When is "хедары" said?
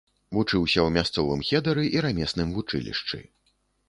1.49-1.83